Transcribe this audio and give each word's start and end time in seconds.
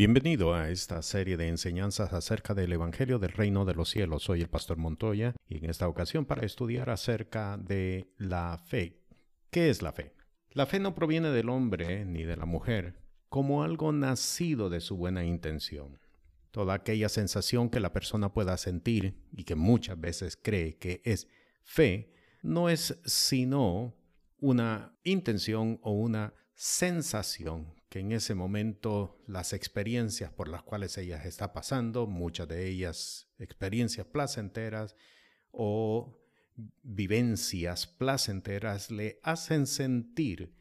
Bienvenido 0.00 0.54
a 0.54 0.70
esta 0.70 1.02
serie 1.02 1.36
de 1.36 1.48
enseñanzas 1.48 2.14
acerca 2.14 2.54
del 2.54 2.72
Evangelio 2.72 3.18
del 3.18 3.32
Reino 3.32 3.66
de 3.66 3.74
los 3.74 3.90
Cielos. 3.90 4.22
Soy 4.22 4.40
el 4.40 4.48
Pastor 4.48 4.78
Montoya 4.78 5.34
y 5.46 5.58
en 5.58 5.68
esta 5.68 5.88
ocasión 5.88 6.24
para 6.24 6.46
estudiar 6.46 6.88
acerca 6.88 7.58
de 7.58 8.10
la 8.16 8.56
fe. 8.56 9.02
¿Qué 9.50 9.68
es 9.68 9.82
la 9.82 9.92
fe? 9.92 10.14
La 10.52 10.64
fe 10.64 10.80
no 10.80 10.94
proviene 10.94 11.28
del 11.28 11.50
hombre 11.50 12.06
ni 12.06 12.22
de 12.22 12.38
la 12.38 12.46
mujer 12.46 12.98
como 13.28 13.62
algo 13.62 13.92
nacido 13.92 14.70
de 14.70 14.80
su 14.80 14.96
buena 14.96 15.22
intención. 15.22 16.00
Toda 16.50 16.72
aquella 16.72 17.10
sensación 17.10 17.68
que 17.68 17.80
la 17.80 17.92
persona 17.92 18.32
pueda 18.32 18.56
sentir 18.56 19.22
y 19.32 19.44
que 19.44 19.54
muchas 19.54 20.00
veces 20.00 20.38
cree 20.42 20.78
que 20.78 21.02
es 21.04 21.28
fe, 21.62 22.14
no 22.40 22.70
es 22.70 22.98
sino 23.04 23.94
una 24.38 24.96
intención 25.04 25.78
o 25.82 25.92
una 25.92 26.32
sensación 26.54 27.78
que 27.90 27.98
en 27.98 28.12
ese 28.12 28.36
momento 28.36 29.20
las 29.26 29.52
experiencias 29.52 30.32
por 30.32 30.48
las 30.48 30.62
cuales 30.62 30.96
ella 30.96 31.22
está 31.24 31.52
pasando, 31.52 32.06
muchas 32.06 32.46
de 32.46 32.68
ellas 32.68 33.28
experiencias 33.38 34.06
placenteras 34.06 34.94
o 35.50 36.16
vivencias 36.82 37.88
placenteras, 37.88 38.92
le 38.92 39.18
hacen 39.24 39.66
sentir 39.66 40.54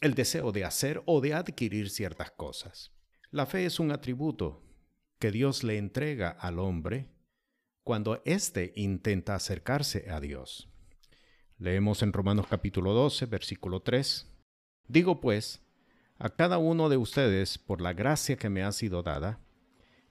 el 0.00 0.14
deseo 0.14 0.50
de 0.50 0.64
hacer 0.64 1.02
o 1.06 1.20
de 1.20 1.34
adquirir 1.34 1.88
ciertas 1.88 2.32
cosas. 2.32 2.90
La 3.30 3.46
fe 3.46 3.64
es 3.64 3.78
un 3.78 3.92
atributo 3.92 4.64
que 5.20 5.30
Dios 5.30 5.62
le 5.62 5.78
entrega 5.78 6.30
al 6.30 6.58
hombre 6.58 7.12
cuando 7.84 8.22
éste 8.24 8.72
intenta 8.74 9.36
acercarse 9.36 10.10
a 10.10 10.18
Dios. 10.18 10.68
Leemos 11.58 12.02
en 12.02 12.12
Romanos 12.12 12.46
capítulo 12.50 12.92
12, 12.92 13.26
versículo 13.26 13.82
3. 13.82 14.28
Digo 14.88 15.20
pues, 15.20 15.62
a 16.18 16.30
cada 16.30 16.58
uno 16.58 16.88
de 16.88 16.96
ustedes, 16.96 17.58
por 17.58 17.80
la 17.80 17.92
gracia 17.92 18.36
que 18.36 18.48
me 18.48 18.62
ha 18.62 18.72
sido 18.72 19.02
dada, 19.02 19.40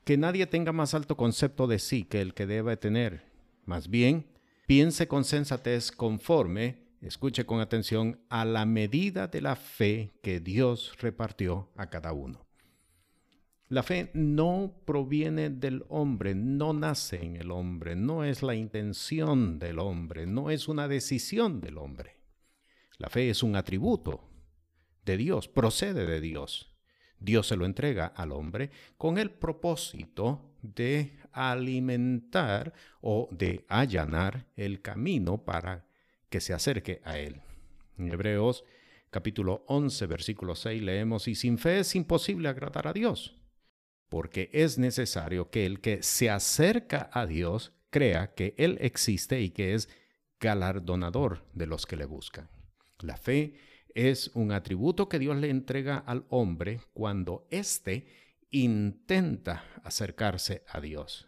que 0.04 0.18
nadie 0.18 0.48
tenga 0.48 0.72
más 0.72 0.94
alto 0.94 1.16
concepto 1.16 1.68
de 1.68 1.80
sí 1.80 2.04
que 2.04 2.22
el 2.22 2.34
que 2.34 2.48
debe 2.48 2.78
tener. 2.78 3.24
Más 3.66 3.88
bien, 3.88 4.28
piense 4.66 5.08
con 5.08 5.24
sensatez 5.24 5.92
conforme, 5.92 6.88
escuche 7.02 7.46
con 7.46 7.60
atención, 7.60 8.20
a 8.30 8.46
la 8.46 8.66
medida 8.66 9.28
de 9.28 9.42
la 9.42 9.56
fe 9.56 10.14
que 10.22 10.40
Dios 10.40 10.94
repartió 11.00 11.70
a 11.76 11.90
cada 11.90 12.14
uno. 12.14 12.46
La 13.70 13.84
fe 13.84 14.12
no 14.14 14.82
proviene 14.86 15.50
del 15.50 15.86
hombre, 15.88 16.36
no 16.36 16.74
nace 16.74 17.24
en 17.24 17.38
el 17.38 17.52
hombre, 17.52 17.96
no 17.96 18.26
es 18.26 18.44
la 18.44 18.54
intención 18.54 19.60
del 19.60 19.80
hombre, 19.80 20.26
no 20.26 20.50
es 20.50 20.68
una 20.68 20.90
decisión 20.90 21.62
del 21.62 21.78
hombre. 21.78 22.18
La 22.98 23.10
fe 23.10 23.30
es 23.30 23.44
un 23.44 23.56
atributo 23.56 24.31
de 25.06 25.18
Dios, 25.18 25.48
procede 25.48 26.06
de 26.06 26.22
Dios. 26.22 26.72
Dios 27.20 27.48
se 27.48 27.56
lo 27.56 27.66
entrega 27.66 28.08
al 28.08 28.32
hombre 28.32 28.72
con 28.98 29.18
el 29.18 29.30
propósito 29.32 30.56
de 30.62 31.18
alimentar 31.32 32.74
o 33.02 33.30
de 33.32 33.66
allanar 33.68 34.48
el 34.56 34.82
camino 34.82 35.44
para 35.44 35.86
que 36.30 36.42
se 36.42 36.54
acerque 36.54 37.02
a 37.04 37.20
Él. 37.20 37.42
En 37.98 38.12
Hebreos 38.12 38.64
capítulo 39.12 39.64
11, 39.68 40.06
versículo 40.08 40.56
6 40.56 40.82
leemos, 40.82 41.28
y 41.28 41.36
sin 41.36 41.58
fe 41.58 41.80
es 41.80 41.96
imposible 41.96 42.50
agradar 42.50 42.88
a 42.88 42.94
Dios, 42.94 43.36
porque 44.10 44.50
es 44.54 44.80
necesario 44.80 45.52
que 45.52 45.66
el 45.66 45.82
que 45.82 46.02
se 46.02 46.30
acerca 46.30 47.10
a 47.14 47.28
Dios 47.28 47.74
crea 47.90 48.34
que 48.34 48.56
Él 48.58 48.78
existe 48.82 49.42
y 49.42 49.50
que 49.50 49.74
es 49.74 49.90
galardonador 50.40 51.46
de 51.54 51.68
los 51.68 51.86
que 51.86 51.98
le 51.98 52.06
buscan. 52.06 52.50
La 53.00 53.18
fe 53.18 53.56
es 53.96 54.32
un 54.34 54.52
atributo 54.52 55.10
que 55.10 55.20
Dios 55.20 55.38
le 55.38 55.50
entrega 55.50 55.98
al 55.98 56.26
hombre 56.30 56.82
cuando 56.94 57.48
éste 57.50 58.06
intenta 58.50 59.64
acercarse 59.84 60.64
a 60.68 60.82
Dios. 60.82 61.28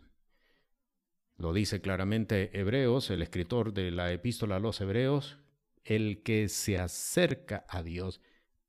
Lo 1.37 1.53
dice 1.53 1.81
claramente 1.81 2.57
Hebreos, 2.57 3.09
el 3.09 3.21
escritor 3.21 3.73
de 3.73 3.91
la 3.91 4.11
epístola 4.11 4.57
a 4.57 4.59
los 4.59 4.79
Hebreos, 4.81 5.39
el 5.83 6.21
que 6.23 6.47
se 6.49 6.77
acerca 6.77 7.65
a 7.67 7.83
Dios 7.83 8.21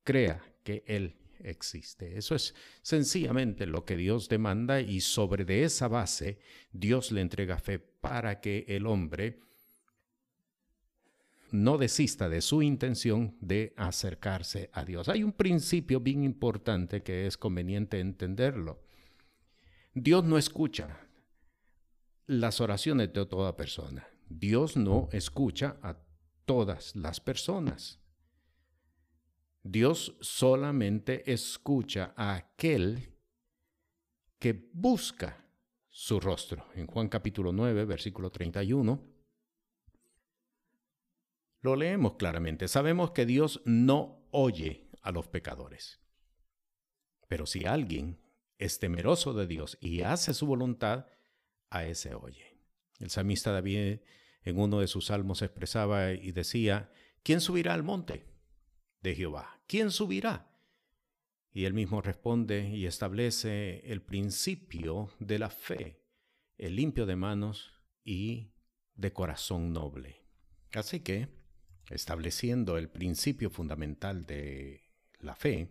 crea 0.02 0.42
que 0.62 0.82
Él 0.86 1.16
existe. 1.40 2.16
Eso 2.16 2.34
es 2.34 2.54
sencillamente 2.82 3.66
lo 3.66 3.84
que 3.84 3.96
Dios 3.96 4.28
demanda 4.28 4.80
y 4.80 5.00
sobre 5.00 5.44
de 5.44 5.64
esa 5.64 5.88
base 5.88 6.38
Dios 6.72 7.12
le 7.12 7.20
entrega 7.20 7.58
fe 7.58 7.78
para 7.78 8.40
que 8.40 8.64
el 8.68 8.86
hombre 8.86 9.40
no 11.54 11.78
desista 11.78 12.28
de 12.28 12.40
su 12.40 12.62
intención 12.62 13.36
de 13.40 13.74
acercarse 13.76 14.70
a 14.72 14.84
Dios. 14.84 15.08
Hay 15.08 15.22
un 15.22 15.32
principio 15.32 16.00
bien 16.00 16.24
importante 16.24 17.04
que 17.04 17.28
es 17.28 17.38
conveniente 17.38 18.00
entenderlo. 18.00 18.82
Dios 19.94 20.24
no 20.24 20.36
escucha 20.36 20.98
las 22.26 22.60
oraciones 22.60 23.12
de 23.12 23.24
toda 23.26 23.56
persona. 23.56 24.04
Dios 24.28 24.76
no 24.76 25.08
escucha 25.12 25.76
a 25.80 25.96
todas 26.44 26.96
las 26.96 27.20
personas. 27.20 28.00
Dios 29.62 30.16
solamente 30.20 31.32
escucha 31.32 32.14
a 32.16 32.34
aquel 32.34 33.14
que 34.40 34.70
busca 34.72 35.46
su 35.88 36.18
rostro. 36.18 36.66
En 36.74 36.88
Juan 36.88 37.08
capítulo 37.08 37.52
9, 37.52 37.84
versículo 37.84 38.30
31, 38.30 39.13
lo 41.64 41.76
leemos 41.76 42.16
claramente. 42.16 42.68
Sabemos 42.68 43.12
que 43.12 43.24
Dios 43.24 43.62
no 43.64 44.28
oye 44.32 44.90
a 45.00 45.10
los 45.12 45.28
pecadores. 45.28 45.98
Pero 47.26 47.46
si 47.46 47.64
alguien 47.64 48.20
es 48.58 48.78
temeroso 48.78 49.32
de 49.32 49.46
Dios 49.46 49.78
y 49.80 50.02
hace 50.02 50.34
su 50.34 50.46
voluntad, 50.46 51.06
a 51.70 51.86
ese 51.86 52.14
oye. 52.14 52.60
El 53.00 53.08
salmista 53.08 53.50
David 53.50 54.00
en 54.42 54.58
uno 54.58 54.78
de 54.78 54.86
sus 54.86 55.06
salmos 55.06 55.40
expresaba 55.40 56.12
y 56.12 56.32
decía, 56.32 56.92
¿quién 57.22 57.40
subirá 57.40 57.72
al 57.72 57.82
monte 57.82 58.26
de 59.00 59.14
Jehová? 59.14 59.62
¿Quién 59.66 59.90
subirá? 59.90 60.54
Y 61.50 61.64
él 61.64 61.72
mismo 61.72 62.02
responde 62.02 62.68
y 62.68 62.84
establece 62.84 63.90
el 63.90 64.02
principio 64.02 65.08
de 65.18 65.38
la 65.38 65.48
fe, 65.48 66.04
el 66.58 66.76
limpio 66.76 67.06
de 67.06 67.16
manos 67.16 67.72
y 68.04 68.52
de 68.96 69.14
corazón 69.14 69.72
noble. 69.72 70.26
Así 70.74 71.00
que 71.00 71.42
estableciendo 71.90 72.78
el 72.78 72.88
principio 72.88 73.50
fundamental 73.50 74.24
de 74.24 74.82
la 75.20 75.34
fe, 75.34 75.70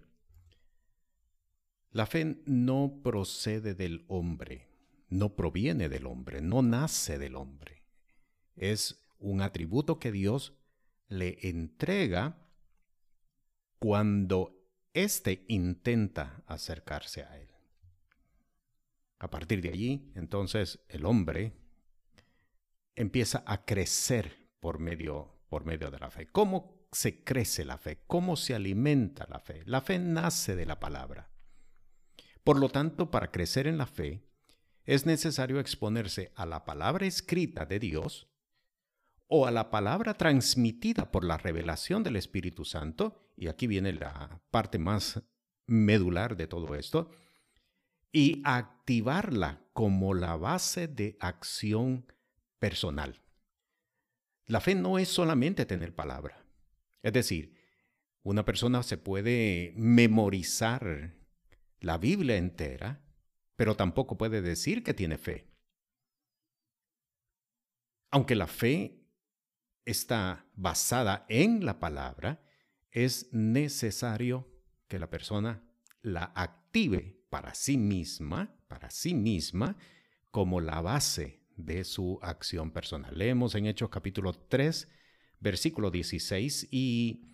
la 1.92 2.06
fe 2.06 2.42
no 2.46 3.02
procede 3.04 3.76
del 3.76 4.04
hombre, 4.08 4.68
no 5.10 5.36
proviene 5.36 5.90
del 5.90 6.08
hombre, 6.08 6.42
no 6.42 6.62
nace 6.62 7.20
del 7.20 7.36
hombre. 7.36 7.84
Es 8.56 9.00
un 9.20 9.42
atributo 9.42 10.00
que 10.00 10.12
Dios 10.12 10.54
le 11.08 11.38
entrega 11.48 12.38
cuando 13.78 14.60
éste 14.94 15.46
intenta 15.48 16.44
acercarse 16.48 17.24
a 17.24 17.40
Él. 17.40 17.50
A 19.20 19.30
partir 19.30 19.62
de 19.62 19.70
allí, 19.70 20.12
entonces, 20.16 20.80
el 20.90 21.06
hombre 21.06 21.54
empieza 22.96 23.44
a 23.46 23.66
crecer 23.66 24.50
por 24.60 24.80
medio 24.80 25.33
por 25.54 25.66
medio 25.66 25.92
de 25.92 26.00
la 26.00 26.10
fe. 26.10 26.26
¿Cómo 26.32 26.88
se 26.92 27.24
crece 27.24 27.64
la 27.64 27.78
fe? 27.78 28.00
¿Cómo 28.08 28.36
se 28.36 28.56
alimenta 28.56 29.28
la 29.30 29.38
fe? 29.38 29.62
La 29.68 29.82
fe 29.82 30.00
nace 30.00 30.56
de 30.56 30.66
la 30.66 30.80
palabra. 30.80 31.30
Por 32.44 32.60
lo 32.60 32.70
tanto, 32.70 33.12
para 33.12 33.30
crecer 33.30 33.68
en 33.68 33.78
la 33.78 33.86
fe, 33.86 34.24
es 34.84 35.06
necesario 35.06 35.60
exponerse 35.60 36.32
a 36.34 36.48
la 36.48 36.66
palabra 36.66 37.06
escrita 37.06 37.68
de 37.68 37.78
Dios 37.78 38.28
o 39.28 39.46
a 39.46 39.52
la 39.52 39.70
palabra 39.70 40.16
transmitida 40.16 41.12
por 41.12 41.24
la 41.24 41.38
revelación 41.38 42.02
del 42.02 42.16
Espíritu 42.16 42.66
Santo, 42.66 43.30
y 43.38 43.48
aquí 43.48 43.68
viene 43.68 43.94
la 43.94 44.42
parte 44.50 44.80
más 44.80 45.22
medular 45.68 46.36
de 46.36 46.48
todo 46.48 46.74
esto, 46.74 47.12
y 48.12 48.42
activarla 48.44 49.62
como 49.74 50.16
la 50.16 50.36
base 50.36 50.88
de 50.88 51.16
acción 51.20 52.12
personal. 52.58 53.23
La 54.46 54.60
fe 54.60 54.76
no 54.76 55.00
es 55.00 55.10
solamente 55.10 55.66
tener 55.66 55.96
palabra. 55.96 56.46
Es 57.02 57.14
decir, 57.14 57.56
una 58.24 58.46
persona 58.46 58.84
se 58.84 58.98
puede 58.98 59.74
memorizar 59.76 61.16
la 61.80 61.98
Biblia 61.98 62.38
entera, 62.38 63.02
pero 63.56 63.76
tampoco 63.76 64.18
puede 64.18 64.42
decir 64.42 64.84
que 64.84 64.94
tiene 64.94 65.18
fe. 65.18 65.48
Aunque 68.12 68.36
la 68.36 68.48
fe 68.48 69.04
está 69.86 70.46
basada 70.54 71.26
en 71.30 71.66
la 71.66 71.80
palabra, 71.80 72.44
es 72.92 73.34
necesario 73.34 74.50
que 74.88 75.00
la 75.00 75.10
persona 75.10 75.64
la 76.02 76.26
active 76.36 77.26
para 77.30 77.56
sí 77.56 77.78
misma, 77.78 78.56
para 78.68 78.90
sí 78.92 79.14
misma, 79.14 79.78
como 80.32 80.62
la 80.62 80.82
base 80.82 81.43
de 81.56 81.84
su 81.84 82.20
acción 82.22 82.72
personal. 82.72 83.18
Leemos 83.18 83.56
en 83.56 83.66
Hechos 83.66 83.90
capítulo 83.90 84.34
3, 84.34 84.88
versículo 85.40 85.92
16, 85.92 86.68
y 86.72 87.26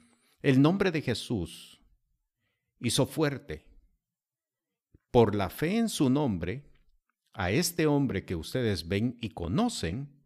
el 0.42 0.62
nombre 0.62 0.92
de 0.92 1.01
Jesús 1.01 1.81
hizo 2.80 3.06
fuerte 3.06 3.66
por 5.12 5.36
la 5.36 5.50
fe 5.50 5.77
en 5.77 5.89
su 5.89 6.10
nombre, 6.10 6.66
a 7.33 7.51
este 7.51 7.88
hombre 7.88 8.25
que 8.25 8.36
ustedes 8.36 8.88
ven 8.88 9.18
y 9.21 9.30
conocen, 9.30 10.19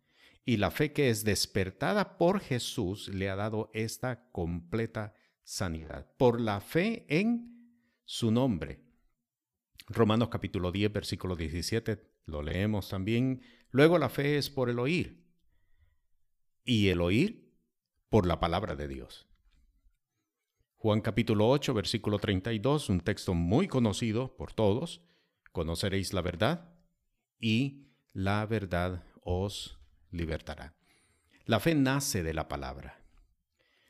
y 0.46 0.58
la 0.58 0.72
fe 0.72 0.92
que 0.92 1.10
es 1.10 1.24
despertada 1.24 2.18
por 2.18 2.40
Jesús 2.40 3.08
le 3.08 3.30
ha 3.30 3.36
dado 3.36 3.70
esta 3.74 4.30
completa 4.32 5.14
sanidad. 5.44 6.12
Por 6.18 6.42
la 6.42 6.60
fe 6.60 7.06
en 7.08 7.54
su 8.04 8.32
nombre. 8.32 8.82
Romanos 9.88 10.30
capítulo 10.30 10.72
10, 10.72 10.92
versículo 10.92 11.36
17, 11.36 12.04
lo 12.26 12.42
leemos 12.42 12.90
también. 12.90 13.42
Luego 13.74 13.98
la 13.98 14.10
fe 14.10 14.38
es 14.38 14.52
por 14.52 14.70
el 14.70 14.78
oír. 14.78 15.26
Y 16.64 16.90
el 16.90 17.02
oír 17.02 17.52
por 18.08 18.28
la 18.28 18.40
palabra 18.40 18.76
de 18.76 18.88
Dios. 18.88 19.28
Juan 20.78 21.02
capítulo 21.02 21.50
8, 21.50 21.74
versículo 21.74 22.20
32, 22.20 22.90
un 22.90 23.00
texto 23.00 23.34
muy 23.34 23.68
conocido 23.68 24.38
por 24.38 24.54
todos. 24.54 25.02
Conoceréis 25.52 26.14
la 26.14 26.22
verdad 26.22 26.76
y 27.40 27.88
la 28.14 28.46
verdad 28.46 29.04
os 29.24 29.80
libertará. 30.12 30.76
La 31.46 31.60
fe 31.60 31.74
nace 31.74 32.22
de 32.22 32.36
la 32.36 32.48
palabra, 32.48 33.04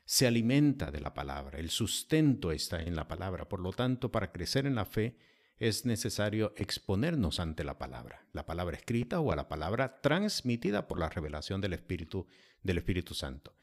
se 0.06 0.26
alimenta 0.28 0.92
de 0.92 1.02
la 1.02 1.14
palabra, 1.14 1.60
el 1.60 1.70
sustento 1.70 2.54
está 2.54 2.82
en 2.82 2.96
la 2.96 3.10
palabra. 3.10 3.50
Por 3.50 3.60
lo 3.60 3.74
tanto, 3.74 4.14
para 4.14 4.32
crecer 4.32 4.66
en 4.66 4.76
la 4.76 4.86
fe 4.86 5.18
es 5.58 5.86
necesario 5.86 6.54
exponernos 6.58 7.40
ante 7.40 7.64
la 7.64 7.78
palabra, 7.78 8.28
la 8.34 8.46
palabra 8.46 8.78
escrita 8.78 9.20
o 9.20 9.32
a 9.32 9.36
la 9.36 9.48
palabra 9.48 10.02
transmitida 10.02 10.88
por 10.88 11.00
la 11.00 11.10
revelación 11.10 11.62
del 11.62 11.74
Espíritu 11.74 12.28
del 12.64 12.78
Espíritu 12.78 13.14
Santo. 13.14 13.56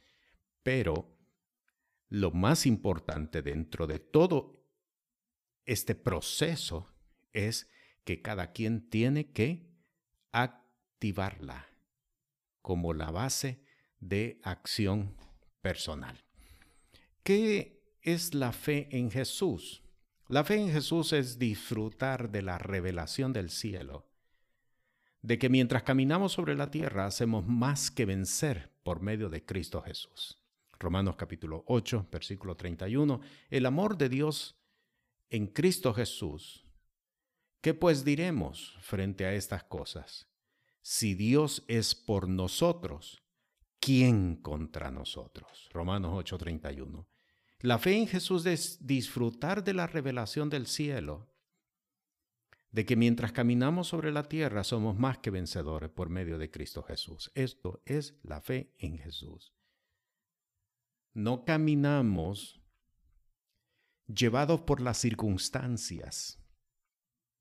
Pero 0.62 1.16
lo 2.08 2.30
más 2.30 2.66
importante 2.66 3.42
dentro 3.42 3.86
de 3.86 3.98
todo 3.98 4.62
este 5.64 5.94
proceso 5.94 6.92
es 7.32 7.68
que 8.04 8.22
cada 8.22 8.52
quien 8.52 8.88
tiene 8.90 9.32
que 9.32 9.70
activarla 10.32 11.66
como 12.60 12.92
la 12.92 13.10
base 13.10 13.64
de 14.00 14.40
acción 14.42 15.16
personal. 15.60 16.24
¿Qué 17.22 17.82
es 18.02 18.34
la 18.34 18.52
fe 18.52 18.88
en 18.90 19.10
Jesús? 19.10 19.82
La 20.30 20.44
fe 20.44 20.54
en 20.54 20.70
Jesús 20.70 21.12
es 21.12 21.40
disfrutar 21.40 22.30
de 22.30 22.42
la 22.42 22.56
revelación 22.56 23.32
del 23.32 23.50
cielo, 23.50 24.06
de 25.22 25.40
que 25.40 25.48
mientras 25.48 25.82
caminamos 25.82 26.30
sobre 26.34 26.54
la 26.54 26.70
tierra 26.70 27.04
hacemos 27.04 27.48
más 27.48 27.90
que 27.90 28.04
vencer 28.04 28.70
por 28.84 29.00
medio 29.00 29.28
de 29.28 29.44
Cristo 29.44 29.82
Jesús. 29.82 30.40
Romanos 30.78 31.16
capítulo 31.16 31.64
8, 31.66 32.06
versículo 32.12 32.56
31, 32.56 33.20
el 33.50 33.66
amor 33.66 33.98
de 33.98 34.08
Dios 34.08 34.56
en 35.30 35.48
Cristo 35.48 35.92
Jesús. 35.92 36.64
¿Qué 37.60 37.74
pues 37.74 38.04
diremos 38.04 38.78
frente 38.82 39.26
a 39.26 39.34
estas 39.34 39.64
cosas? 39.64 40.28
Si 40.80 41.16
Dios 41.16 41.64
es 41.66 41.96
por 41.96 42.28
nosotros, 42.28 43.20
¿quién 43.80 44.36
contra 44.36 44.92
nosotros? 44.92 45.68
Romanos 45.72 46.12
8, 46.14 46.38
31. 46.38 47.08
La 47.60 47.78
fe 47.78 47.96
en 47.96 48.06
Jesús 48.06 48.46
es 48.46 48.86
disfrutar 48.86 49.62
de 49.64 49.74
la 49.74 49.86
revelación 49.86 50.48
del 50.48 50.66
cielo, 50.66 51.28
de 52.70 52.86
que 52.86 52.96
mientras 52.96 53.32
caminamos 53.32 53.88
sobre 53.88 54.12
la 54.12 54.28
tierra 54.28 54.64
somos 54.64 54.98
más 54.98 55.18
que 55.18 55.30
vencedores 55.30 55.90
por 55.90 56.08
medio 56.08 56.38
de 56.38 56.50
Cristo 56.50 56.82
Jesús. 56.82 57.30
Esto 57.34 57.82
es 57.84 58.14
la 58.22 58.40
fe 58.40 58.72
en 58.78 58.98
Jesús 58.98 59.52
no 61.14 61.44
caminamos 61.44 62.60
llevados 64.06 64.62
por 64.62 64.80
las 64.80 64.98
circunstancias. 64.98 66.38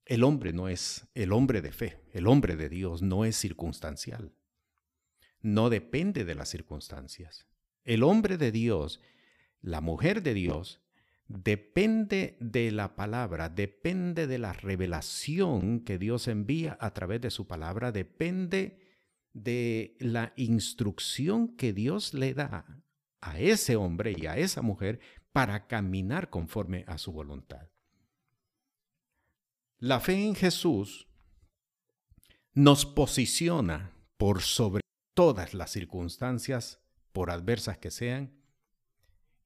El 0.04 0.24
hombre 0.24 0.52
no 0.52 0.68
es 0.68 1.06
el 1.14 1.32
hombre 1.32 1.62
de 1.62 1.72
fe, 1.72 2.02
el 2.12 2.26
hombre 2.26 2.56
de 2.56 2.68
Dios 2.68 3.02
no 3.02 3.24
es 3.24 3.36
circunstancial. 3.36 4.34
No 5.40 5.70
depende 5.70 6.24
de 6.24 6.34
las 6.34 6.48
circunstancias. 6.48 7.46
El 7.84 8.02
hombre 8.02 8.36
de 8.36 8.52
Dios, 8.52 9.00
la 9.62 9.80
mujer 9.80 10.22
de 10.22 10.34
Dios, 10.34 10.80
depende 11.28 12.36
de 12.40 12.70
la 12.72 12.96
palabra, 12.96 13.48
depende 13.48 14.26
de 14.26 14.38
la 14.38 14.52
revelación 14.52 15.80
que 15.80 15.98
Dios 15.98 16.28
envía 16.28 16.76
a 16.80 16.92
través 16.92 17.20
de 17.20 17.30
su 17.30 17.46
palabra, 17.46 17.92
depende 17.92 18.78
de 19.32 19.96
la 20.00 20.32
instrucción 20.36 21.56
que 21.56 21.72
Dios 21.72 22.14
le 22.14 22.34
da 22.34 22.82
a 23.20 23.38
ese 23.38 23.76
hombre 23.76 24.14
y 24.18 24.26
a 24.26 24.36
esa 24.38 24.62
mujer 24.62 25.00
para 25.32 25.66
caminar 25.66 26.30
conforme 26.30 26.84
a 26.88 26.98
su 26.98 27.12
voluntad. 27.12 27.68
La 29.78 30.00
fe 30.00 30.26
en 30.26 30.34
Jesús 30.34 31.06
nos 32.52 32.84
posiciona 32.84 33.92
por 34.16 34.42
sobre 34.42 34.82
todas 35.14 35.54
las 35.54 35.70
circunstancias, 35.70 36.80
por 37.12 37.30
adversas 37.30 37.78
que 37.78 37.90
sean, 37.90 38.39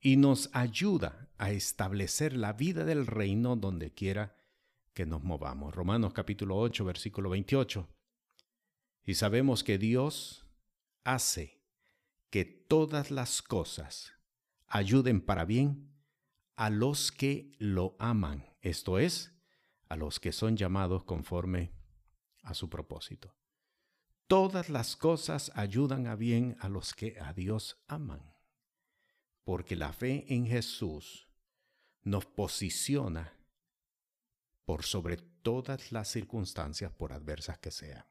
y 0.05 0.19
nos 0.19 0.51
ayuda 0.53 1.31
a 1.39 1.51
establecer 1.51 2.37
la 2.37 2.53
vida 2.53 2.85
del 2.85 3.07
reino 3.07 3.57
donde 3.57 3.95
quiera 3.95 4.37
que 4.93 5.07
nos 5.07 5.25
movamos. 5.25 5.75
Romanos 5.75 6.13
capítulo 6.13 6.59
8, 6.59 6.85
versículo 6.85 7.31
28. 7.31 7.89
Y 9.07 9.15
sabemos 9.15 9.65
que 9.65 9.79
Dios 9.79 10.45
hace 11.05 11.63
que 12.29 12.45
todas 12.45 13.11
las 13.11 13.41
cosas 13.41 14.13
ayuden 14.67 15.23
para 15.23 15.47
bien 15.47 15.91
a 16.55 16.69
los 16.69 17.11
que 17.11 17.53
lo 17.59 17.97
aman, 17.99 18.45
esto 18.61 18.99
es, 18.99 19.33
a 19.89 19.97
los 19.97 20.21
que 20.21 20.33
son 20.33 20.59
llamados 20.59 21.05
conforme 21.05 21.73
a 22.43 22.53
su 22.53 22.69
propósito. 22.69 23.35
Todas 24.27 24.69
las 24.69 24.97
cosas 24.97 25.51
ayudan 25.55 26.07
a 26.09 26.15
bien 26.15 26.59
a 26.61 26.69
los 26.69 26.93
que 26.93 27.19
a 27.19 27.33
Dios 27.33 27.83
aman, 27.89 28.34
porque 29.45 29.77
la 29.77 29.93
fe 29.93 30.25
en 30.29 30.47
Jesús 30.47 31.29
nos 32.03 32.27
posiciona 32.27 33.33
por 34.65 34.83
sobre 34.83 35.19
todas 35.19 35.93
las 35.93 36.09
circunstancias, 36.09 36.91
por 36.93 37.13
adversas 37.13 37.59
que 37.59 37.71
sean. 37.71 38.05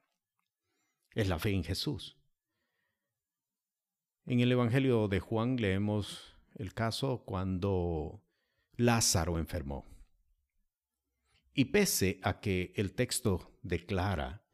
Es 1.12 1.28
la 1.28 1.40
fe 1.40 1.52
en 1.52 1.64
Jesús 1.64 2.16
en 4.26 4.40
el 4.40 4.52
Evangelio 4.52 5.08
de 5.08 5.20
Juan 5.20 5.58
leemos 5.58 6.34
el 6.56 6.74
caso 6.74 7.24
cuando 7.26 8.24
Lázaro 8.76 9.38
enfermó. 9.38 9.86
Y 11.54 11.66
pese 11.66 12.20
a 12.24 12.40
que 12.40 12.74
el 12.76 12.94
texto 12.94 13.58
declara 13.62 14.46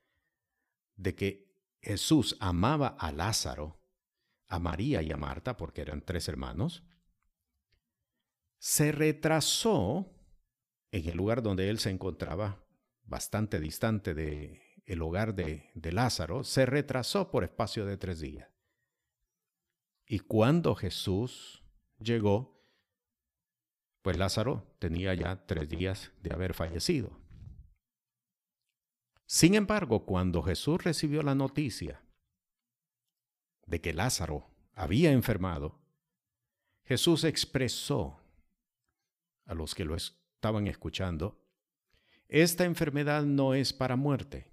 de 0.96 1.16
que 1.16 1.54
Jesús 1.82 2.36
amaba 2.40 2.88
a 2.88 3.12
Lázaro, 3.12 3.79
a 4.50 4.60
María 4.60 5.02
y 5.02 5.12
a 5.12 5.18
Marta, 5.18 5.56
porque 5.56 5.82
eran 5.82 6.02
tres 6.02 6.28
hermanos, 6.28 6.84
se 8.58 8.92
retrasó 8.92 10.12
en 10.92 11.08
el 11.08 11.16
lugar 11.16 11.42
donde 11.42 11.70
él 11.70 11.80
se 11.80 11.92
encontraba, 11.92 12.66
bastante 13.04 13.60
distante 13.60 14.14
del 14.14 14.62
el 14.86 15.02
hogar 15.04 15.36
de, 15.36 15.70
de 15.76 15.92
Lázaro, 15.92 16.44
se 16.44 16.66
retrasó 16.66 17.30
por 17.30 17.44
espacio 17.44 17.86
de 17.86 17.98
tres 17.98 18.20
días. 18.20 18.50
Y 20.08 20.20
cuando 20.20 20.74
Jesús 20.74 21.64
llegó, 22.00 22.60
pues 24.02 24.18
Lázaro 24.18 24.76
tenía 24.80 25.14
ya 25.14 25.46
tres 25.46 25.70
días 25.70 26.12
de 26.24 26.34
haber 26.34 26.56
fallecido. 26.56 27.20
Sin 29.28 29.54
embargo, 29.54 30.08
cuando 30.08 30.42
Jesús 30.42 30.84
recibió 30.84 31.22
la 31.22 31.36
noticia 31.36 32.02
de 33.70 33.82
que 33.82 33.94
Lázaro 33.94 34.50
había 34.74 35.12
enfermado, 35.12 35.80
Jesús 36.84 37.24
expresó 37.24 38.20
a 39.46 39.54
los 39.54 39.76
que 39.76 39.86
lo 39.86 39.96
estaban 39.96 40.68
escuchando, 40.68 41.40
esta 42.28 42.66
enfermedad 42.66 43.24
no 43.24 43.54
es 43.54 43.74
para 43.74 43.96
muerte, 43.96 44.52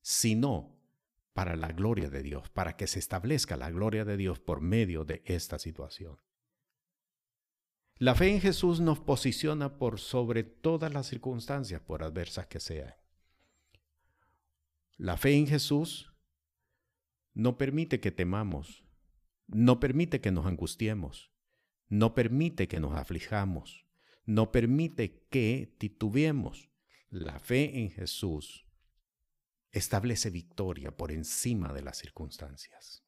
sino 0.00 0.76
para 1.32 1.56
la 1.56 1.72
gloria 1.72 2.08
de 2.10 2.22
Dios, 2.22 2.48
para 2.50 2.76
que 2.76 2.86
se 2.86 2.98
establezca 2.98 3.56
la 3.56 3.70
gloria 3.70 4.04
de 4.04 4.16
Dios 4.16 4.38
por 4.38 4.60
medio 4.60 5.04
de 5.04 5.22
esta 5.24 5.58
situación. 5.58 6.18
La 7.98 8.14
fe 8.14 8.28
en 8.28 8.40
Jesús 8.40 8.80
nos 8.80 9.00
posiciona 9.00 9.78
por 9.78 10.00
sobre 10.00 10.42
todas 10.42 10.92
las 10.92 11.06
circunstancias, 11.06 11.80
por 11.80 12.02
adversas 12.02 12.46
que 12.46 12.60
sean. 12.60 12.94
La 14.96 15.16
fe 15.16 15.34
en 15.34 15.46
Jesús 15.46 16.13
no 17.34 17.58
permite 17.58 18.00
que 18.00 18.12
temamos, 18.12 18.84
no 19.48 19.80
permite 19.80 20.20
que 20.20 20.30
nos 20.30 20.46
angustiemos, 20.46 21.32
no 21.88 22.14
permite 22.14 22.68
que 22.68 22.80
nos 22.80 22.94
aflijamos, 22.96 23.86
no 24.24 24.52
permite 24.52 25.26
que 25.30 25.74
titubeemos. 25.78 26.70
La 27.10 27.38
fe 27.38 27.80
en 27.80 27.90
Jesús 27.90 28.66
establece 29.70 30.30
victoria 30.30 30.96
por 30.96 31.12
encima 31.12 31.72
de 31.72 31.82
las 31.82 31.98
circunstancias. 31.98 33.04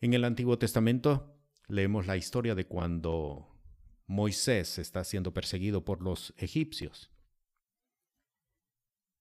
En 0.00 0.14
el 0.14 0.24
Antiguo 0.24 0.58
Testamento 0.58 1.36
leemos 1.68 2.06
la 2.06 2.16
historia 2.16 2.54
de 2.54 2.66
cuando 2.66 3.60
Moisés 4.06 4.78
está 4.78 5.04
siendo 5.04 5.34
perseguido 5.34 5.84
por 5.84 6.00
los 6.00 6.32
egipcios. 6.38 7.10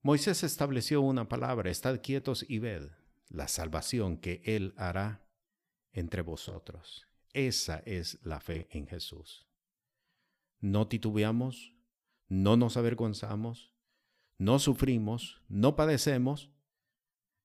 Moisés 0.01 0.43
estableció 0.43 1.01
una 1.01 1.27
palabra, 1.27 1.71
estad 1.71 2.01
quietos 2.01 2.45
y 2.47 2.59
ved 2.59 2.91
la 3.29 3.48
salvación 3.48 4.17
que 4.17 4.41
Él 4.46 4.74
hará 4.77 5.27
entre 5.91 6.22
vosotros. 6.22 7.08
Esa 7.34 7.79
es 7.86 8.20
la 8.24 8.39
fe 8.39 8.67
en 8.72 8.88
Jesús. 8.88 9.48
No 10.60 10.88
titubeamos, 10.88 11.74
no 12.27 12.58
nos 12.58 12.77
avergonzamos, 12.77 13.74
no 14.38 14.60
sufrimos, 14.60 15.41
no 15.48 15.75
padecemos, 15.75 16.51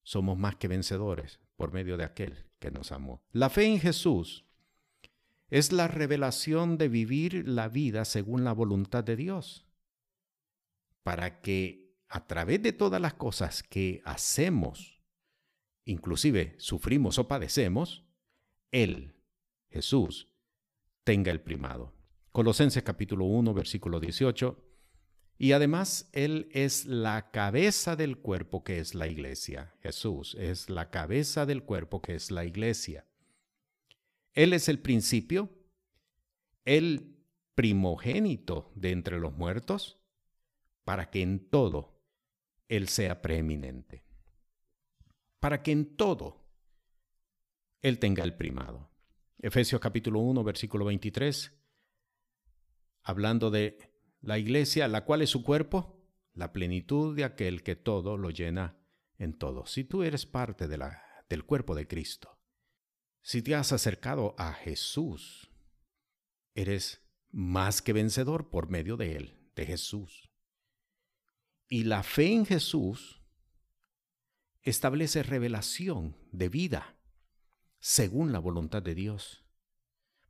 somos 0.02 0.38
más 0.38 0.56
que 0.56 0.68
vencedores 0.68 1.40
por 1.56 1.72
medio 1.72 1.96
de 1.96 2.04
aquel 2.04 2.46
que 2.58 2.70
nos 2.70 2.92
amó. 2.92 3.22
La 3.32 3.50
fe 3.50 3.66
en 3.66 3.80
Jesús 3.80 4.44
es 5.48 5.72
la 5.72 5.88
revelación 5.88 6.78
de 6.78 6.88
vivir 6.88 7.48
la 7.48 7.68
vida 7.68 8.04
según 8.04 8.44
la 8.44 8.52
voluntad 8.52 9.04
de 9.04 9.16
Dios, 9.16 9.66
para 11.02 11.40
que 11.40 11.96
a 12.08 12.26
través 12.26 12.62
de 12.62 12.72
todas 12.72 13.00
las 13.00 13.14
cosas 13.14 13.62
que 13.62 14.02
hacemos, 14.04 14.99
inclusive 15.90 16.54
sufrimos 16.58 17.18
o 17.18 17.26
padecemos, 17.26 18.04
Él, 18.70 19.14
Jesús, 19.70 20.28
tenga 21.04 21.32
el 21.32 21.40
primado. 21.40 21.92
Colosenses 22.32 22.82
capítulo 22.82 23.24
1, 23.24 23.52
versículo 23.52 23.98
18. 23.98 24.64
Y 25.38 25.52
además 25.52 26.08
Él 26.12 26.48
es 26.52 26.86
la 26.86 27.30
cabeza 27.30 27.96
del 27.96 28.18
cuerpo 28.18 28.62
que 28.62 28.78
es 28.78 28.94
la 28.94 29.08
iglesia. 29.08 29.74
Jesús 29.82 30.36
es 30.38 30.70
la 30.70 30.90
cabeza 30.90 31.44
del 31.46 31.64
cuerpo 31.64 32.00
que 32.00 32.14
es 32.14 32.30
la 32.30 32.44
iglesia. 32.44 33.06
Él 34.32 34.52
es 34.52 34.68
el 34.68 34.78
principio, 34.78 35.50
el 36.64 37.16
primogénito 37.56 38.70
de 38.76 38.92
entre 38.92 39.18
los 39.18 39.32
muertos, 39.32 39.98
para 40.84 41.10
que 41.10 41.22
en 41.22 41.48
todo 41.50 42.00
Él 42.68 42.88
sea 42.88 43.22
preeminente. 43.22 44.04
Para 45.40 45.62
que 45.62 45.72
en 45.72 45.96
todo 45.96 46.44
Él 47.80 47.98
tenga 47.98 48.22
el 48.22 48.36
primado. 48.36 48.90
Efesios 49.38 49.80
capítulo 49.80 50.20
1, 50.20 50.44
versículo 50.44 50.84
23, 50.84 51.52
hablando 53.02 53.50
de 53.50 53.78
la 54.20 54.38
iglesia, 54.38 54.86
la 54.86 55.06
cual 55.06 55.22
es 55.22 55.30
su 55.30 55.42
cuerpo, 55.42 55.98
la 56.34 56.52
plenitud 56.52 57.16
de 57.16 57.24
aquel 57.24 57.62
que 57.62 57.74
todo 57.74 58.18
lo 58.18 58.28
llena 58.28 58.76
en 59.18 59.32
todo. 59.32 59.64
Si 59.64 59.82
tú 59.84 60.02
eres 60.02 60.26
parte 60.26 60.68
del 60.68 61.44
cuerpo 61.46 61.74
de 61.74 61.88
Cristo, 61.88 62.38
si 63.22 63.40
te 63.40 63.54
has 63.54 63.72
acercado 63.72 64.34
a 64.36 64.52
Jesús, 64.52 65.50
eres 66.54 67.02
más 67.30 67.80
que 67.80 67.94
vencedor 67.94 68.50
por 68.50 68.68
medio 68.68 68.98
de 68.98 69.16
Él, 69.16 69.38
de 69.54 69.64
Jesús. 69.64 70.30
Y 71.66 71.84
la 71.84 72.02
fe 72.02 72.32
en 72.32 72.44
Jesús 72.44 73.19
establece 74.62 75.22
revelación 75.22 76.16
de 76.32 76.48
vida 76.48 76.96
según 77.78 78.32
la 78.32 78.38
voluntad 78.38 78.82
de 78.82 78.94
Dios, 78.94 79.44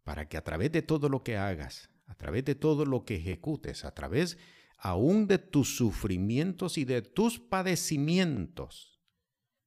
para 0.05 0.29
que 0.29 0.37
a 0.37 0.45
través 0.45 0.71
de 0.71 0.83
todo 0.83 1.09
lo 1.09 1.25
que 1.25 1.37
hagas, 1.37 1.91
a 2.07 2.15
través 2.15 2.45
de 2.45 2.55
todo 2.55 2.85
lo 2.85 3.05
que 3.05 3.17
ejecutes, 3.17 3.85
a 3.85 3.93
través 3.93 4.39
aún 4.77 5.27
de 5.27 5.39
tus 5.39 5.77
sufrimientos 5.77 6.79
y 6.79 6.85
de 6.85 7.03
tus 7.03 7.39
padecimientos, 7.39 9.01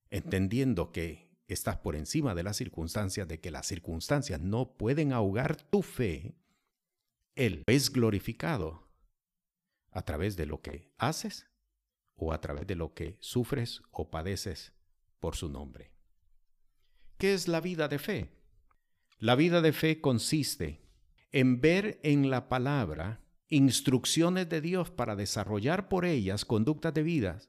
entendiendo 0.10 0.92
que 0.92 1.32
estás 1.48 1.78
por 1.78 1.96
encima 1.96 2.34
de 2.34 2.44
las 2.44 2.58
circunstancias, 2.58 3.28
de 3.28 3.40
que 3.40 3.52
las 3.52 3.68
circunstancias 3.68 4.42
no 4.42 4.76
pueden 4.76 5.14
ahogar 5.14 5.56
tu 5.56 5.82
fe, 5.82 6.36
Él 7.36 7.64
es 7.68 7.92
glorificado 7.92 8.88
a 9.92 10.02
través 10.04 10.36
de 10.36 10.46
lo 10.46 10.62
que 10.62 10.92
haces 10.98 11.48
o 12.16 12.34
a 12.34 12.42
través 12.42 12.68
de 12.68 12.76
lo 12.76 12.94
que 12.94 13.18
sufres 13.20 13.82
o 13.92 14.10
padeces 14.10 14.74
por 15.20 15.36
su 15.36 15.50
nombre. 15.50 15.92
¿Qué 17.18 17.34
es 17.34 17.48
la 17.48 17.62
vida 17.62 17.88
de 17.88 18.00
fe? 18.00 18.32
La 19.20 19.36
vida 19.36 19.62
de 19.62 19.74
fe 19.74 20.02
consiste 20.02 20.82
en 21.32 21.62
ver 21.62 22.00
en 22.04 22.30
la 22.30 22.50
palabra 22.50 23.22
instrucciones 23.48 24.50
de 24.50 24.62
Dios 24.62 24.90
para 24.90 25.16
desarrollar 25.16 25.88
por 25.88 26.06
ellas 26.06 26.46
conductas 26.46 26.94
de 26.94 27.04
vida 27.04 27.40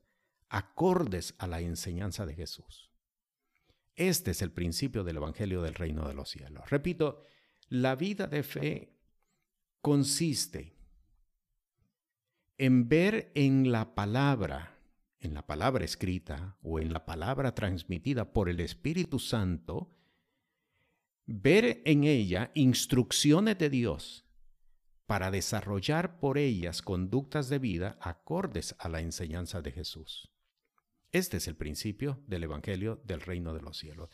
acordes 0.48 1.34
a 1.38 1.46
la 1.46 1.60
enseñanza 1.60 2.26
de 2.26 2.34
Jesús. 2.34 2.90
Este 3.96 4.32
es 4.32 4.42
el 4.42 4.52
principio 4.52 5.02
del 5.04 5.16
Evangelio 5.16 5.62
del 5.62 5.74
Reino 5.74 6.06
de 6.06 6.14
los 6.14 6.30
Cielos. 6.30 6.68
Repito, 6.70 7.22
la 7.68 7.96
vida 7.96 8.26
de 8.26 8.42
fe 8.42 8.96
consiste 9.80 10.73
en 12.58 12.88
ver 12.88 13.32
en 13.34 13.72
la 13.72 13.94
palabra, 13.94 14.78
en 15.20 15.34
la 15.34 15.46
palabra 15.46 15.84
escrita 15.84 16.56
o 16.62 16.78
en 16.78 16.92
la 16.92 17.04
palabra 17.04 17.54
transmitida 17.54 18.32
por 18.32 18.48
el 18.48 18.60
Espíritu 18.60 19.18
Santo, 19.18 19.90
ver 21.26 21.82
en 21.84 22.04
ella 22.04 22.50
instrucciones 22.54 23.58
de 23.58 23.70
Dios 23.70 24.24
para 25.06 25.30
desarrollar 25.30 26.18
por 26.18 26.38
ellas 26.38 26.82
conductas 26.82 27.48
de 27.48 27.58
vida 27.58 27.98
acordes 28.00 28.74
a 28.78 28.88
la 28.88 29.00
enseñanza 29.00 29.60
de 29.60 29.72
Jesús. 29.72 30.30
Este 31.12 31.36
es 31.36 31.46
el 31.46 31.56
principio 31.56 32.22
del 32.26 32.44
Evangelio 32.44 33.00
del 33.04 33.20
Reino 33.20 33.54
de 33.54 33.60
los 33.60 33.78
Cielos. 33.78 34.08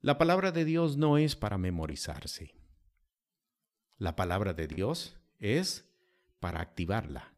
La 0.00 0.18
palabra 0.18 0.52
de 0.52 0.64
Dios 0.64 0.96
no 0.96 1.18
es 1.18 1.36
para 1.36 1.58
memorizarse. 1.58 2.54
La 3.98 4.16
palabra 4.16 4.52
de 4.52 4.66
Dios 4.66 5.16
es 5.38 5.88
para 6.40 6.60
activarla. 6.60 7.31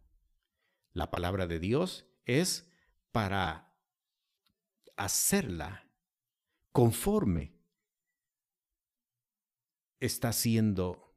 La 0.95 1.11
palabra 1.11 1.49
de 1.49 1.59
Dios 1.59 2.07
es 2.25 2.73
para 3.11 3.77
hacerla 4.97 5.91
conforme 6.71 7.53
está 9.99 10.33
siendo 10.33 11.17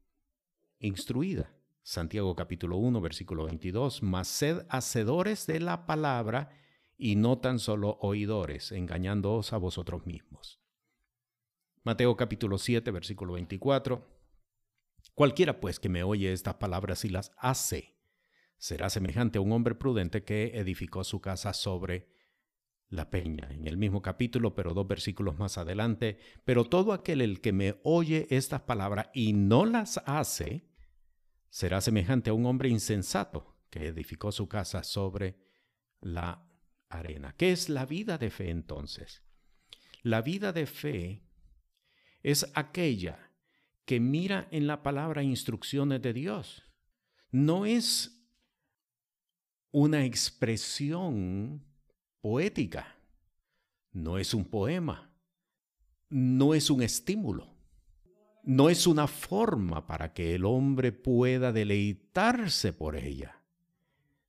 instruida. 0.80 1.54
Santiago 1.84 2.36
capítulo 2.36 2.78
1, 2.78 3.00
versículo 3.02 3.46
22, 3.46 4.02
mas 4.02 4.28
sed 4.28 4.66
hacedores 4.70 5.46
de 5.46 5.60
la 5.60 5.86
palabra 5.86 6.50
y 6.98 7.16
no 7.16 7.38
tan 7.38 7.60
solo 7.60 8.00
oidores, 8.02 8.72
engañándoos 8.72 9.54
a 9.54 9.58
vosotros 9.58 10.08
mismos. 10.08 10.60
Mateo 11.84 12.18
capítulo 12.18 12.58
7, 12.58 12.90
versículo 12.90 13.34
24. 13.34 14.06
Cualquiera 15.14 15.60
pues 15.60 15.80
que 15.80 15.88
me 15.88 16.04
oye 16.04 16.34
estas 16.34 16.56
palabras 16.56 17.06
y 17.06 17.10
las 17.10 17.32
hace, 17.38 17.97
será 18.58 18.90
semejante 18.90 19.38
a 19.38 19.42
un 19.42 19.52
hombre 19.52 19.76
prudente 19.76 20.24
que 20.24 20.58
edificó 20.58 21.04
su 21.04 21.22
casa 21.22 21.54
sobre 21.54 22.10
la 22.90 23.10
peña. 23.10 23.50
En 23.52 23.68
el 23.68 23.78
mismo 23.78 24.02
capítulo, 24.02 24.56
pero 24.56 24.74
dos 24.74 24.88
versículos 24.88 25.38
más 25.38 25.58
adelante, 25.58 26.18
pero 26.46 26.66
todo 26.66 26.94
aquel 26.94 27.22
el 27.22 27.42
que 27.42 27.54
me 27.54 27.80
oye 27.84 28.28
estas 28.30 28.62
palabras 28.62 29.10
y 29.14 29.34
no 29.34 29.66
las 29.66 30.02
hace, 30.06 30.68
será 31.50 31.82
semejante 31.82 32.30
a 32.30 32.34
un 32.34 32.46
hombre 32.46 32.70
insensato 32.70 33.58
que 33.70 33.88
edificó 33.88 34.32
su 34.32 34.48
casa 34.48 34.84
sobre 34.84 35.38
la 36.00 36.48
arena. 36.90 37.36
¿Qué 37.38 37.52
es 37.52 37.70
la 37.70 37.86
vida 37.86 38.18
de 38.18 38.30
fe 38.30 38.50
entonces? 38.50 39.24
La 40.04 40.22
vida 40.22 40.54
de 40.54 40.66
fe 40.66 41.24
es 42.24 42.50
aquella 42.56 43.32
que 43.86 44.00
mira 44.00 44.48
en 44.52 44.68
la 44.68 44.84
palabra 44.84 45.24
instrucciones 45.24 46.02
de 46.02 46.14
Dios. 46.14 46.64
No 47.32 47.66
es 47.66 48.17
una 49.80 50.06
expresión 50.06 51.64
poética, 52.20 52.96
no 53.92 54.18
es 54.18 54.34
un 54.34 54.44
poema, 54.44 55.14
no 56.10 56.56
es 56.56 56.72
un 56.72 56.82
estímulo, 56.82 57.54
no 58.42 58.72
es 58.72 58.88
una 58.88 59.06
forma 59.06 59.86
para 59.86 60.14
que 60.14 60.34
el 60.34 60.46
hombre 60.46 60.94
pueda 60.94 61.52
deleitarse 61.52 62.74
por 62.74 62.96
ella. 62.96 63.44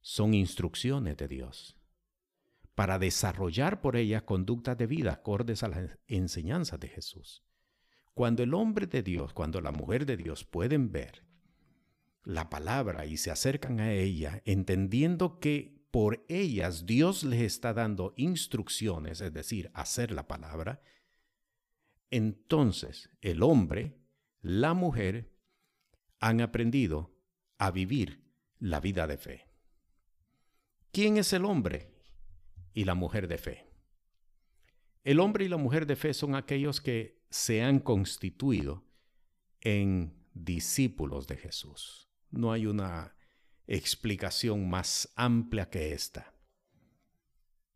Son 0.02 0.34
instrucciones 0.34 1.16
de 1.16 1.28
Dios 1.28 1.78
para 2.74 2.98
desarrollar 2.98 3.80
por 3.80 3.96
ella 3.96 4.26
conductas 4.26 4.76
de 4.76 4.86
vida 4.86 5.12
acordes 5.12 5.62
a 5.62 5.68
las 5.68 5.98
enseñanzas 6.08 6.78
de 6.78 6.88
Jesús. 6.88 7.42
Cuando 8.12 8.42
el 8.42 8.52
hombre 8.52 8.86
de 8.86 9.02
Dios, 9.02 9.32
cuando 9.32 9.62
la 9.62 9.72
mujer 9.72 10.04
de 10.04 10.18
Dios 10.18 10.44
pueden 10.44 10.92
ver 10.92 11.27
la 12.24 12.50
palabra 12.50 13.06
y 13.06 13.16
se 13.16 13.30
acercan 13.30 13.80
a 13.80 13.92
ella, 13.92 14.42
entendiendo 14.44 15.38
que 15.40 15.86
por 15.90 16.24
ellas 16.28 16.86
Dios 16.86 17.24
les 17.24 17.42
está 17.42 17.72
dando 17.72 18.12
instrucciones, 18.16 19.20
es 19.20 19.32
decir, 19.32 19.70
hacer 19.74 20.10
la 20.12 20.28
palabra, 20.28 20.82
entonces 22.10 23.10
el 23.20 23.42
hombre, 23.42 23.98
la 24.40 24.74
mujer, 24.74 25.34
han 26.20 26.40
aprendido 26.40 27.14
a 27.58 27.70
vivir 27.70 28.24
la 28.58 28.80
vida 28.80 29.06
de 29.06 29.18
fe. 29.18 29.46
¿Quién 30.90 31.16
es 31.16 31.32
el 31.32 31.44
hombre? 31.44 31.98
y 32.78 32.84
la 32.84 32.94
mujer 32.94 33.26
de 33.26 33.38
fe. 33.38 33.66
El 35.02 35.18
hombre 35.18 35.44
y 35.44 35.48
la 35.48 35.56
mujer 35.56 35.84
de 35.84 35.96
fe 35.96 36.14
son 36.14 36.36
aquellos 36.36 36.80
que 36.80 37.24
se 37.28 37.60
han 37.60 37.80
constituido 37.80 38.84
en 39.60 40.14
discípulos 40.32 41.26
de 41.26 41.36
Jesús. 41.38 42.07
No 42.30 42.52
hay 42.52 42.66
una 42.66 43.14
explicación 43.66 44.68
más 44.68 45.12
amplia 45.14 45.68
que 45.68 45.92
esta. 45.92 46.34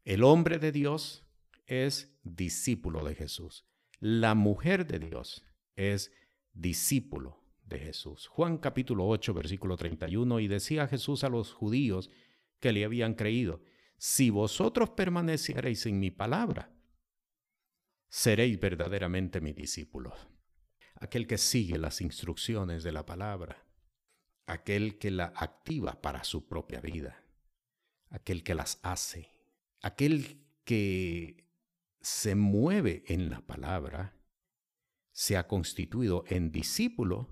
El 0.05 0.25
hombre 0.25 0.59
de 0.59 0.73
Dios 0.73 1.25
es 1.67 2.19
discípulo 2.23 3.05
de 3.05 3.15
Jesús. 3.15 3.67
La 4.01 4.35
mujer 4.35 4.87
de 4.87 4.99
Dios 4.99 5.45
es 5.77 6.13
discípulo 6.53 7.43
de 7.65 7.79
Jesús. 7.79 8.27
Juan 8.27 8.59
capítulo 8.59 9.07
8, 9.07 9.33
versículo 9.33 9.77
31, 9.77 10.41
y 10.41 10.49
decía 10.49 10.89
Jesús 10.89 11.25
a 11.25 11.29
los 11.29 11.53
judíos 11.53 12.11
que 12.59 12.73
le 12.73 12.85
habían 12.85 13.15
creído, 13.15 13.63
si 13.97 14.31
vosotros 14.31 14.91
permaneciereis 14.91 15.87
en 15.87 16.01
mi 16.01 16.11
palabra, 16.11 16.73
seréis 18.09 18.59
verdaderamente 18.59 19.41
mis 19.41 19.55
discípulos. 19.55 20.15
Aquel 20.97 21.27
que 21.27 21.39
sigue 21.39 21.79
las 21.79 22.01
instrucciones 22.01 22.83
de 22.83 22.93
la 22.93 23.07
palabra, 23.07 23.65
aquel 24.47 24.99
que 24.99 25.11
la 25.11 25.33
activa 25.37 26.01
para 26.01 26.25
su 26.25 26.47
propia 26.47 26.81
vida, 26.81 27.25
aquel 28.11 28.43
que 28.43 28.55
las 28.55 28.81
hace, 28.83 29.31
aquel 29.81 30.45
que 30.65 31.49
se 32.01 32.35
mueve 32.35 33.05
en 33.07 33.31
la 33.31 33.41
palabra, 33.41 34.17
se 35.13 35.37
ha 35.37 35.47
constituido 35.47 36.25
en 36.29 36.51
discípulo 36.51 37.29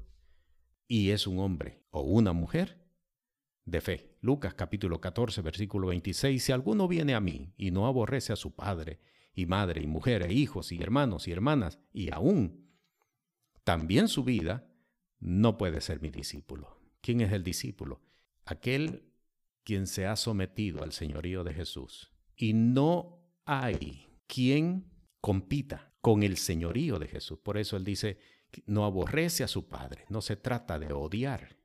y 0.86 1.10
es 1.10 1.26
un 1.26 1.38
hombre 1.38 1.82
o 1.90 2.02
una 2.02 2.32
mujer 2.32 2.80
de 3.64 3.80
fe. 3.80 4.16
Lucas 4.20 4.54
capítulo 4.54 5.00
14, 5.00 5.40
versículo 5.42 5.88
26, 5.88 6.42
si 6.42 6.52
alguno 6.52 6.88
viene 6.88 7.14
a 7.14 7.20
mí 7.20 7.54
y 7.56 7.70
no 7.70 7.86
aborrece 7.86 8.32
a 8.32 8.36
su 8.36 8.54
padre 8.54 9.00
y 9.32 9.46
madre 9.46 9.82
y 9.82 9.86
mujer 9.86 10.22
e 10.22 10.32
hijos 10.32 10.72
y 10.72 10.82
hermanos 10.82 11.26
y 11.26 11.32
hermanas 11.32 11.78
y 11.92 12.12
aún 12.12 12.68
también 13.64 14.08
su 14.08 14.24
vida, 14.24 14.66
no 15.20 15.56
puede 15.56 15.80
ser 15.80 16.00
mi 16.00 16.10
discípulo. 16.10 16.79
¿Quién 17.00 17.20
es 17.20 17.32
el 17.32 17.42
discípulo? 17.42 18.00
Aquel 18.44 19.10
quien 19.64 19.86
se 19.86 20.06
ha 20.06 20.16
sometido 20.16 20.82
al 20.82 20.92
señorío 20.92 21.44
de 21.44 21.54
Jesús. 21.54 22.12
Y 22.36 22.52
no 22.54 23.22
hay 23.44 24.06
quien 24.26 24.90
compita 25.20 25.92
con 26.00 26.22
el 26.22 26.36
señorío 26.36 26.98
de 26.98 27.08
Jesús. 27.08 27.38
Por 27.38 27.58
eso 27.58 27.76
él 27.76 27.84
dice, 27.84 28.18
no 28.66 28.84
aborrece 28.84 29.44
a 29.44 29.48
su 29.48 29.68
Padre. 29.68 30.04
No 30.08 30.22
se 30.22 30.36
trata 30.36 30.78
de 30.78 30.92
odiar. 30.92 31.56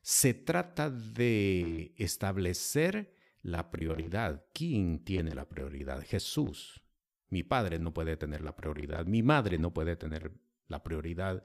Se 0.00 0.34
trata 0.34 0.90
de 0.90 1.94
establecer 1.96 3.14
la 3.42 3.70
prioridad. 3.70 4.44
¿Quién 4.52 5.04
tiene 5.04 5.34
la 5.34 5.48
prioridad? 5.48 6.02
Jesús. 6.02 6.82
Mi 7.28 7.42
padre 7.42 7.78
no 7.78 7.92
puede 7.92 8.16
tener 8.16 8.42
la 8.42 8.54
prioridad. 8.54 9.06
Mi 9.06 9.22
madre 9.22 9.58
no 9.58 9.72
puede 9.72 9.96
tener 9.96 10.32
la 10.68 10.82
prioridad. 10.82 11.42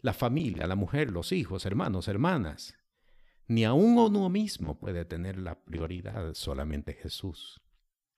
La 0.00 0.12
familia, 0.12 0.66
la 0.66 0.76
mujer, 0.76 1.10
los 1.10 1.32
hijos, 1.32 1.66
hermanos, 1.66 2.08
hermanas. 2.08 2.74
Ni 3.48 3.64
aún 3.64 3.96
uno 3.98 4.28
mismo 4.28 4.78
puede 4.78 5.04
tener 5.04 5.38
la 5.38 5.64
prioridad, 5.64 6.34
solamente 6.34 6.94
Jesús. 6.94 7.60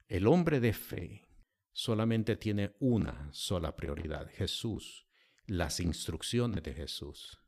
El 0.09 0.27
hombre 0.27 0.59
de 0.61 0.73
fe 0.73 1.29
solamente 1.73 2.37
tiene 2.37 2.75
una 2.81 3.29
sola 3.33 3.77
prioridad, 3.77 4.31
Jesús, 4.31 5.07
las 5.47 5.81
instrucciones 5.81 6.63
de 6.63 6.75
Jesús, 6.75 7.39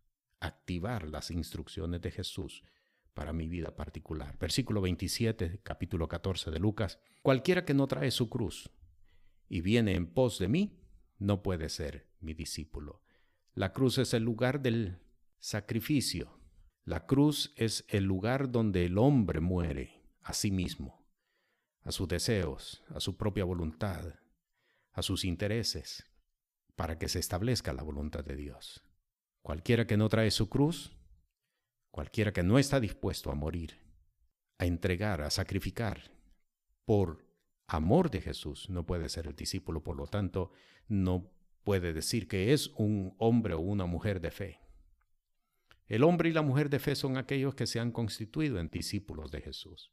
activar 0.41 1.09
las 1.09 1.31
instrucciones 1.31 2.01
de 2.01 2.11
Jesús 2.11 2.63
para 3.15 3.33
mi 3.33 3.49
vida 3.49 3.75
particular. 3.75 4.39
Versículo 4.39 4.81
27, 4.81 5.61
capítulo 5.63 6.07
14 6.09 6.51
de 6.51 6.59
Lucas, 6.59 6.99
cualquiera 7.23 7.65
que 7.65 7.75
no 7.75 7.87
trae 7.87 8.11
su 8.11 8.29
cruz 8.29 8.71
y 9.49 9.63
viene 9.63 9.95
en 9.95 10.07
pos 10.07 10.39
de 10.39 10.49
mí, 10.49 10.81
no 11.19 11.43
puede 11.43 11.69
ser 11.69 12.09
mi 12.21 12.35
discípulo. 12.35 13.03
La 13.61 13.75
cruz 13.75 13.99
es 13.99 14.15
el 14.15 14.23
lugar 14.23 14.63
del 14.63 14.97
sacrificio, 15.39 16.41
la 16.87 17.05
cruz 17.05 17.53
es 17.57 17.85
el 17.89 18.05
lugar 18.05 18.51
donde 18.51 18.87
el 18.87 18.97
hombre 18.97 19.41
muere 19.41 20.01
a 20.23 20.33
sí 20.33 20.51
mismo, 20.51 21.07
a 21.83 21.93
sus 21.93 22.09
deseos, 22.09 22.83
a 22.89 23.01
su 23.01 23.19
propia 23.19 23.45
voluntad, 23.45 24.15
a 24.93 25.03
sus 25.03 25.27
intereses, 25.27 26.07
para 26.75 26.99
que 26.99 27.11
se 27.11 27.19
establezca 27.19 27.75
la 27.75 27.83
voluntad 27.83 28.25
de 28.25 28.35
Dios. 28.35 28.83
Cualquiera 29.43 29.87
que 29.87 29.99
no 29.99 30.09
trae 30.09 30.31
su 30.31 30.49
cruz, 30.49 30.97
cualquiera 31.91 32.33
que 32.33 32.43
no 32.43 32.59
está 32.59 32.81
dispuesto 32.81 33.31
a 33.31 33.35
morir, 33.35 33.77
a 34.57 34.65
entregar, 34.65 35.21
a 35.21 35.29
sacrificar 35.29 36.11
por 36.87 37.27
amor 37.67 38.11
de 38.11 38.23
Jesús, 38.23 38.71
no 38.71 38.87
puede 38.87 39.11
ser 39.11 39.27
el 39.27 39.37
discípulo, 39.37 39.83
por 39.83 39.97
lo 39.97 40.07
tanto, 40.07 40.51
no 40.89 41.31
puede 41.71 41.93
decir 41.93 42.27
que 42.27 42.53
es 42.53 42.73
un 42.75 43.15
hombre 43.19 43.55
o 43.55 43.61
una 43.61 43.87
mujer 43.87 44.21
de 44.21 44.33
fe. 44.33 44.59
El 45.87 46.03
hombre 46.03 46.29
y 46.29 46.33
la 46.33 46.43
mujer 46.43 46.69
de 46.69 46.81
fe 46.81 46.97
son 46.97 47.17
aquellos 47.17 47.55
que 47.55 47.69
se 47.69 47.79
han 47.79 47.93
constituido 47.93 48.59
en 48.59 48.71
discípulos 48.71 49.31
de 49.31 49.41
Jesús. 49.41 49.93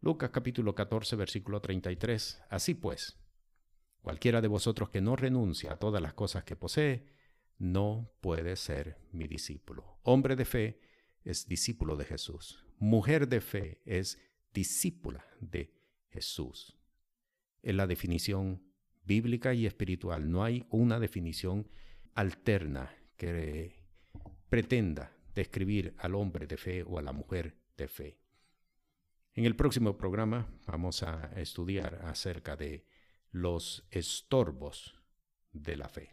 Lucas 0.00 0.30
capítulo 0.30 0.74
14, 0.74 1.14
versículo 1.14 1.60
33. 1.60 2.42
Así 2.50 2.74
pues, 2.74 3.20
cualquiera 4.02 4.40
de 4.40 4.48
vosotros 4.48 4.90
que 4.90 5.00
no 5.00 5.14
renuncia 5.14 5.74
a 5.74 5.76
todas 5.76 6.02
las 6.02 6.14
cosas 6.14 6.42
que 6.42 6.56
posee, 6.56 7.06
no 7.56 8.10
puede 8.20 8.56
ser 8.56 8.98
mi 9.12 9.28
discípulo. 9.28 10.00
Hombre 10.02 10.34
de 10.34 10.44
fe 10.44 10.80
es 11.22 11.46
discípulo 11.46 11.94
de 11.94 12.06
Jesús. 12.06 12.66
Mujer 12.80 13.28
de 13.28 13.40
fe 13.40 13.80
es 13.84 14.18
discípula 14.52 15.24
de 15.38 15.72
Jesús. 16.08 16.76
Es 17.62 17.76
la 17.76 17.86
definición 17.86 18.69
bíblica 19.04 19.54
y 19.54 19.66
espiritual. 19.66 20.30
No 20.30 20.44
hay 20.44 20.66
una 20.70 20.98
definición 20.98 21.68
alterna 22.14 22.94
que 23.16 23.84
pretenda 24.48 25.12
describir 25.34 25.94
al 25.98 26.14
hombre 26.14 26.46
de 26.46 26.56
fe 26.56 26.82
o 26.82 26.98
a 26.98 27.02
la 27.02 27.12
mujer 27.12 27.56
de 27.76 27.88
fe. 27.88 28.18
En 29.34 29.44
el 29.44 29.54
próximo 29.54 29.96
programa 29.96 30.48
vamos 30.66 31.02
a 31.02 31.32
estudiar 31.36 32.00
acerca 32.04 32.56
de 32.56 32.84
los 33.30 33.86
estorbos 33.90 35.00
de 35.52 35.76
la 35.76 35.88
fe. 35.88 36.08